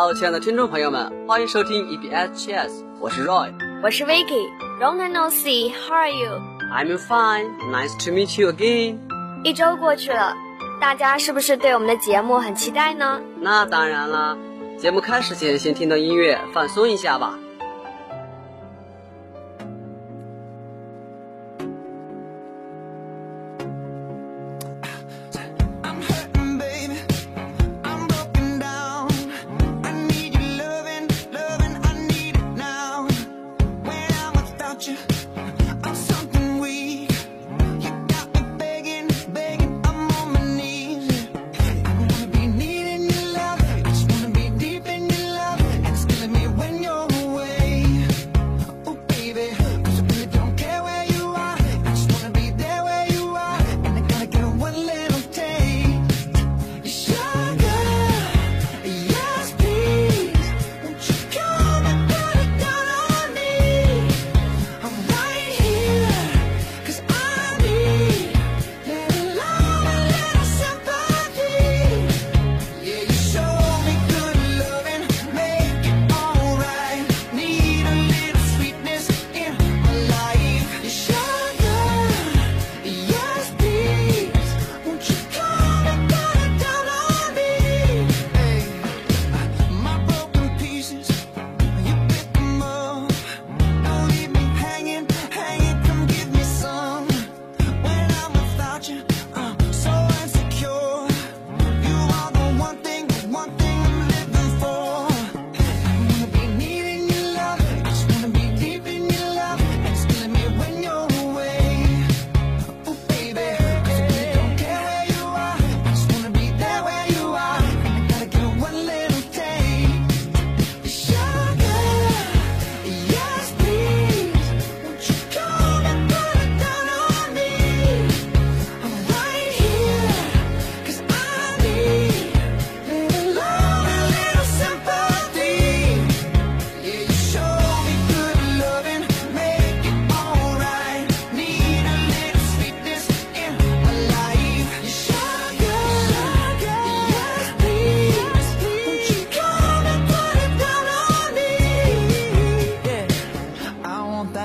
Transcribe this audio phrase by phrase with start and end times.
[0.00, 3.52] Hello，亲爱的听众朋友们，欢迎收听 EBSCS，我是 Roy，
[3.82, 8.98] 我是 Vicky，Long time no see，How are you？I'm fine，Nice to meet you again。
[9.42, 10.36] 一周过去了，
[10.80, 13.20] 大家是不是对我们的节目很期待呢？
[13.40, 14.38] 那当然啦，
[14.78, 17.36] 节目开始前先听段音乐，放松一下吧。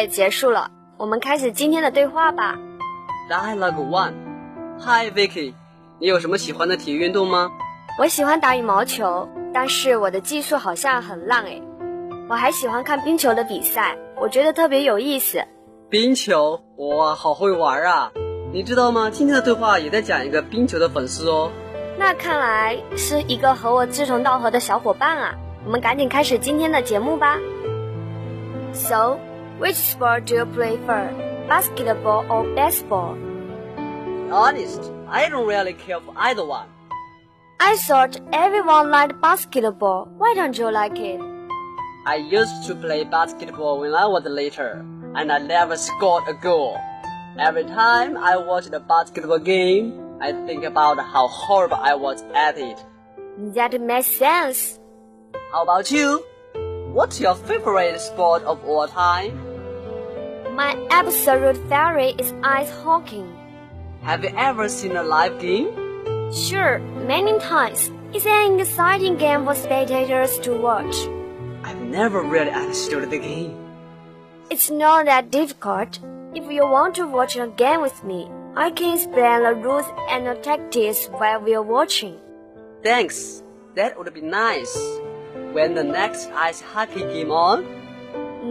[0.00, 2.58] Dialogue 结束了，我们开始今天的对话吧。
[3.28, 5.52] Dialogue One，Hi Vicky，
[5.98, 7.50] 你有什么喜欢的体育运动吗？
[7.98, 11.62] 我喜欢打羽毛球，但是我的技术好像很烂诶。
[12.30, 15.44] 我还喜欢看冰球的比赛，我觉得特别有意思。
[15.90, 18.10] 冰球，哇，好会玩啊！
[18.52, 19.10] 你知道吗？
[19.10, 21.50] 今天的对话也在讲一个冰球的粉丝哦。
[21.98, 25.34] 那看来是一个和我志同道合的小伙伴啊！
[25.66, 27.36] 我们赶紧开始今天的节目吧。
[28.72, 29.18] So。
[29.60, 31.12] Which sport do you prefer,
[31.46, 33.18] basketball or baseball?
[34.32, 36.66] Honest, I don't really care for either one.
[37.60, 40.08] I thought everyone liked basketball.
[40.16, 41.20] Why don't you like it?
[42.06, 44.80] I used to play basketball when I was little,
[45.14, 46.80] and I never scored a goal.
[47.38, 49.92] Every time I watch a basketball game,
[50.22, 52.82] I think about how horrible I was at it.
[53.36, 54.80] That makes sense.
[55.52, 56.24] How about you?
[56.94, 59.49] What's your favorite sport of all time?
[60.60, 63.24] My absolute favorite is ice hockey.
[64.02, 65.70] Have you ever seen a live game?
[66.34, 67.90] Sure, many times.
[68.12, 70.94] It's an exciting game for spectators to watch.
[71.64, 73.56] I've never really understood the game.
[74.50, 75.98] It's not that difficult.
[76.34, 80.26] If you want to watch a game with me, I can explain the rules and
[80.26, 82.18] the tactics while we're watching.
[82.82, 83.42] Thanks.
[83.76, 84.76] That would be nice.
[85.52, 87.64] When the next ice hockey game on?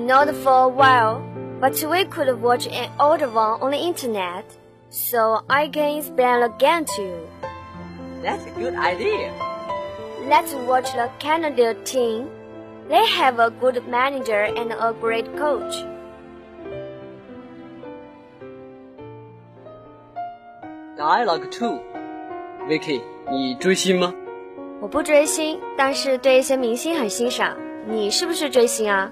[0.08, 1.29] Not for a while,
[1.61, 4.45] but we could watch an older one on the internet,
[4.91, 7.29] so I can explain the game to you.
[8.23, 9.33] That's a good idea.
[10.29, 12.29] Let's watch the Canada team.
[12.89, 15.75] They have a good manager and a great coach.
[20.97, 21.81] Dialogue two.
[22.69, 24.15] Vicky，你追星吗？
[24.81, 27.57] 我不追星，但是对一些明星很欣赏。
[27.87, 29.11] 你是不是追星啊？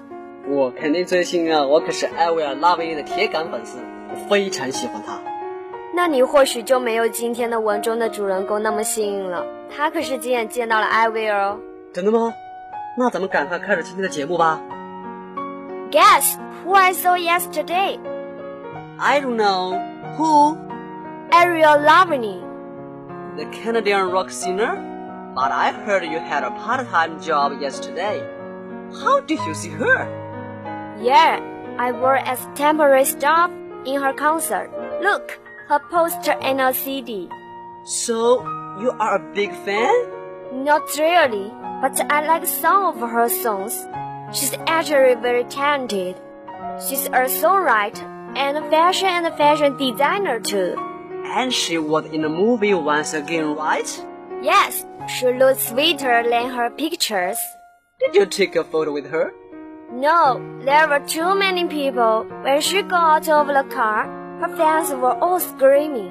[0.50, 1.64] 我肯定追星啊！
[1.64, 3.78] 我可是艾薇儿拉维的铁杆粉丝，
[4.10, 5.18] 我非常喜欢他。
[5.94, 11.58] 那你或许就没有今天的文中的主人公那么幸运了，他可是亲眼见到了艾薇儿哦。
[11.92, 12.32] 真的吗？
[12.96, 14.60] 那咱们赶快开始今天的节目吧。
[15.90, 17.98] Guess who I saw yesterday?
[18.98, 19.78] I don't know.
[20.16, 20.56] Who?
[21.30, 22.40] Avril Lavigne.
[23.36, 24.76] The Canadian rock singer?
[25.34, 28.22] But I heard you had a part-time job yesterday.
[28.92, 30.08] How did you see her?
[31.00, 31.40] Yeah,
[31.78, 33.50] I work as temporary staff
[33.86, 34.70] in her concert.
[35.00, 37.28] Look, her poster and a CD.
[37.84, 38.42] So
[38.80, 39.94] you are a big fan?
[40.52, 43.74] Not really, but I like some of her songs.
[44.32, 46.20] She's actually very talented.
[46.88, 48.04] She's a songwriter
[48.36, 50.74] and a fashion and fashion designer too.
[51.24, 53.88] And she was in the movie once again, right?
[54.42, 54.84] Yes,
[55.18, 57.38] she looks sweeter than her pictures.
[58.00, 59.32] Did you take a photo with her?
[59.98, 62.24] No, there were too many people.
[62.42, 64.04] When she got out of the car,
[64.40, 66.10] her fans were all screaming,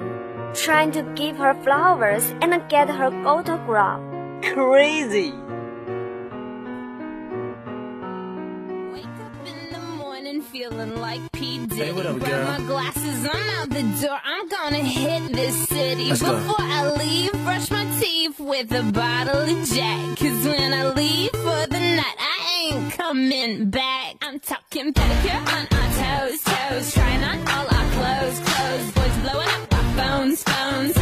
[0.52, 4.00] trying to give her flowers and get her autograph.
[4.42, 5.30] Crazy!
[8.92, 11.58] Wake up in the morning feeling like P.
[11.66, 11.76] Diddy.
[11.86, 12.44] Hey, what up, Grab girl?
[12.46, 14.18] my glasses, I'm out the door.
[14.22, 16.10] I'm gonna hit this city.
[16.10, 16.54] Let's go.
[16.58, 20.18] I leave, brush my teeth with a bottle of Jack.
[20.18, 22.27] Cause when I leave for the night, I
[22.68, 24.16] ain't coming back.
[24.22, 26.92] I'm talking pedicure on our toes, toes.
[26.94, 28.90] Trying on all our clothes, clothes.
[28.92, 30.94] Boys blowing up our phones, phones.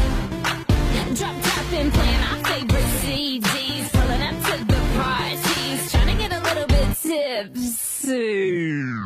[1.18, 3.90] Drop top and playing our favorite CDs.
[3.92, 5.90] Pulling up to the parties.
[5.92, 9.05] Trying to get a little bit tipsy.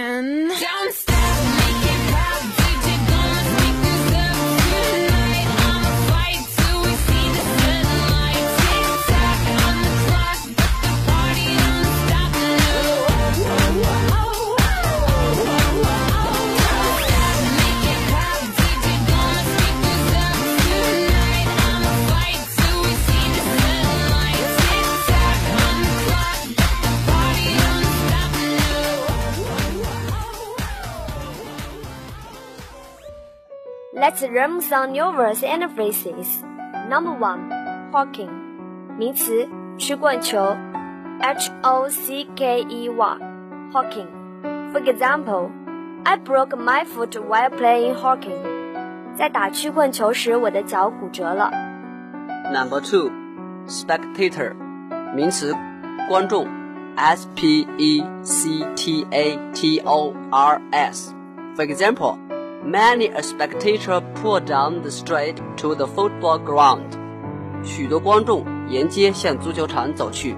[0.00, 0.48] again.
[0.48, 1.09] Don't
[34.10, 36.42] Let's learn some new words and phrases.
[36.88, 37.48] Number one,
[37.92, 38.28] hockey，
[38.98, 39.48] 名词，
[39.78, 40.56] 曲棍球
[41.20, 42.88] ，H O C K E
[43.72, 44.08] hockey.
[44.72, 45.50] For example,
[46.02, 48.34] I broke my foot while playing hockey.
[49.14, 51.52] 在打曲棍球时，我的脚骨折了。
[52.52, 53.12] Number two,
[53.68, 54.56] spectator，
[55.14, 55.54] 名词，
[56.08, 56.48] 观众
[56.96, 61.14] ，S S p e c t a t o r s.
[61.54, 62.18] For example.
[62.63, 66.97] many a spectator poured down the street to the football ground。
[67.63, 70.35] 许多观众沿街向足球场走去。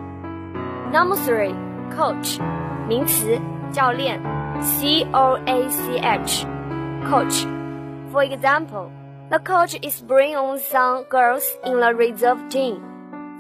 [0.92, 1.54] Number three,
[1.96, 2.40] coach，
[2.88, 3.40] 名词，
[3.72, 4.22] 教练，
[4.62, 8.90] C O A C H，coach。For example,
[9.30, 12.80] the coach is bringing on some girls in the reserve team。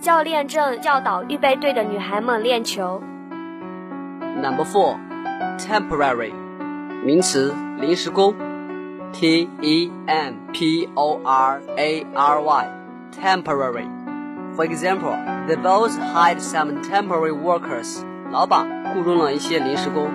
[0.01, 3.01] 教练正教导预备队的女孩们练球。
[4.41, 4.98] Number four,
[5.57, 6.34] temporary，
[7.03, 8.36] 名词，临时工
[9.13, 15.15] ，T E M P O R A R Y，temporary。For example,
[15.48, 18.03] the boss hired some temporary workers。
[18.31, 20.10] 老板雇佣了一些临时工。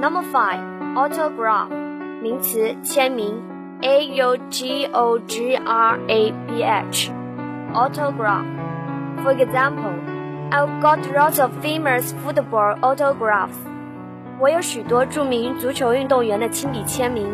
[0.00, 0.60] Number five,
[0.94, 1.68] autograph，
[2.20, 3.40] 名词，签名，
[3.80, 9.94] A U G O G R A B H，autograph。For example,
[10.50, 13.56] I've got lots of famous football autographs。
[14.40, 17.26] 我有许多着名足球运动员的亲笔签名。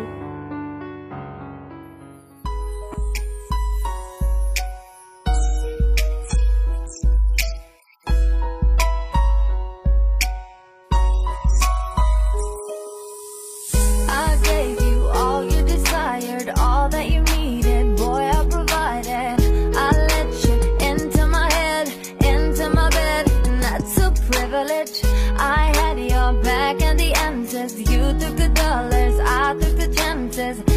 [30.36, 30.75] The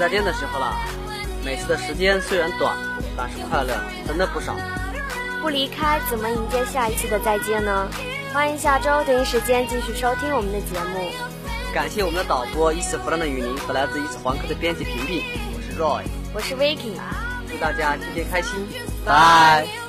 [0.00, 0.74] 再见的时候了。
[1.44, 2.74] 每次的时间虽然短，
[3.14, 3.74] 但是快乐
[4.08, 4.56] 真的不少。
[5.42, 7.86] 不离开，怎么迎接下一次的再见呢？
[8.32, 11.10] 欢迎下周同一时间继续收听我们的节目。
[11.74, 15.22] 感谢我们的导播伊斯弗兰的雨林和来自一次环科的编辑平平，
[15.54, 16.02] 我是 Roy，
[16.34, 16.94] 我是 Vicky。
[17.50, 18.66] 祝大家天天开心，
[19.04, 19.79] 拜。